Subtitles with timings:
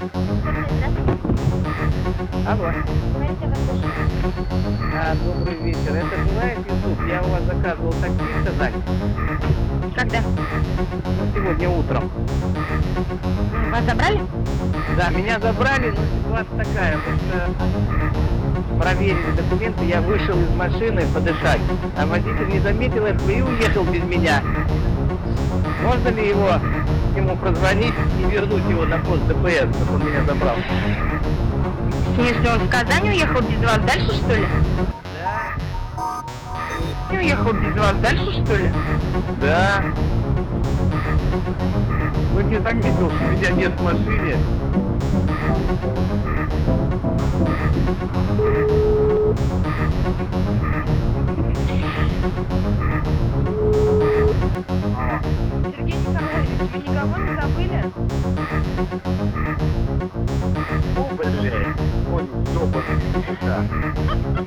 [0.00, 0.08] Алло.
[4.94, 5.94] А, добрый вечер.
[5.94, 7.06] Это бывает YouTube?
[7.06, 8.72] Я у вас заказывал такси в Казань.
[9.94, 10.22] Когда?
[11.34, 12.10] Сегодня утром.
[13.70, 14.22] Вас забрали?
[14.96, 21.60] Да, меня забрали, но ситуация такая, потому что проверили документы, я вышел из машины подышать,
[21.98, 24.42] а водитель не заметил этого и уехал без меня.
[25.82, 26.58] Можно ли его
[27.16, 30.56] ему прозвонить и вернуть его на пост ДПС, чтобы он меня забрал?
[30.56, 34.46] В смысле, он в Казань уехал без вас дальше, что ли?
[35.18, 37.12] Да.
[37.12, 38.72] Не уехал без вас дальше, что ли?
[39.40, 39.84] Да.
[42.34, 44.36] Ну не заметил, что меня нет в машине.
[55.62, 57.78] Сергей Николаевич, вы никого не забыли?
[60.96, 61.76] О, блядь,
[62.12, 63.54] он ёбаный сука.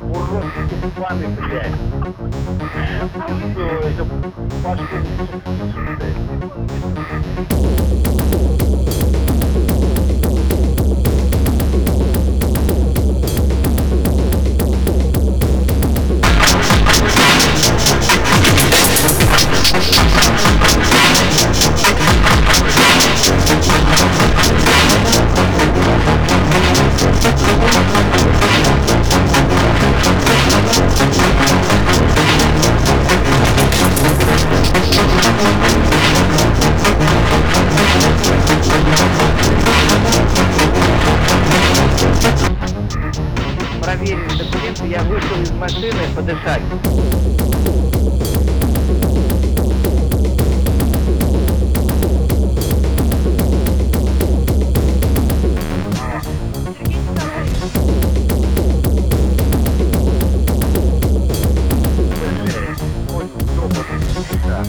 [0.00, 0.48] Урод
[0.82, 1.78] тупаный, блядь.
[3.52, 4.04] Что это
[4.62, 4.98] башку
[7.80, 9.29] Проверили
[46.20, 46.62] подышать.
[56.78, 57.56] Сергей Николаевич,
[62.42, 62.78] Блядь,
[63.14, 64.64] он ёбаный сука.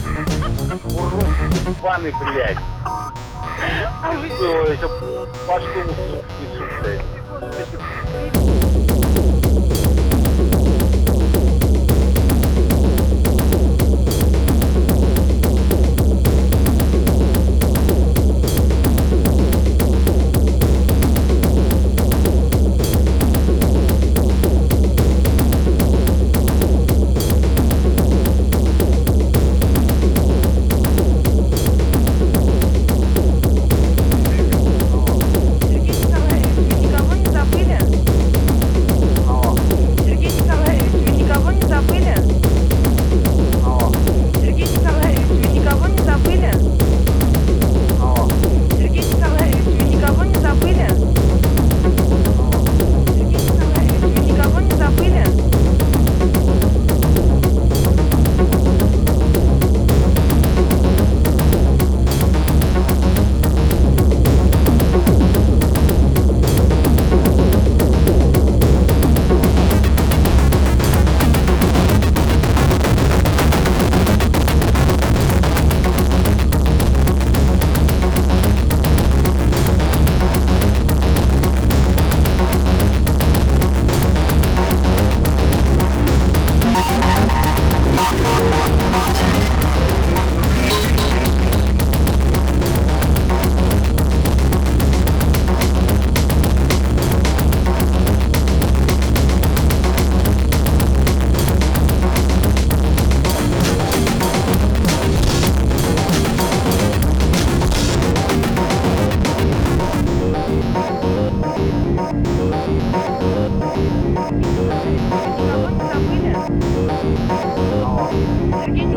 [0.84, 1.26] Урод
[1.64, 2.58] тупаный, блядь.
[4.36, 4.88] Что это
[5.46, 6.22] башку сука,
[6.82, 7.04] блядь.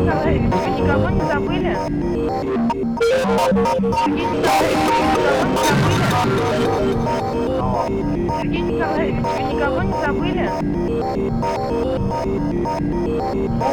[0.06, 1.76] Вы никого не забыли?
[8.40, 10.50] Сергей Николаевич, вы никого не забыли?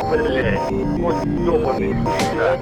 [0.10, 0.72] Блядь,
[1.04, 1.16] он
[1.46, 2.62] ёбаный блядь.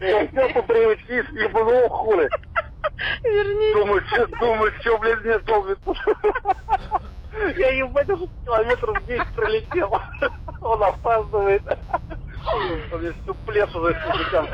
[0.00, 2.28] Я хотел по привычке и съебанул хули.
[3.22, 3.74] Вернись.
[3.74, 5.78] Думаю, что, думаю, что, блядь, мне долбит.
[7.56, 9.98] Я ебать уже километров 10 пролетел.
[10.60, 11.62] Он опаздывает.
[12.92, 14.46] У меня всю с языком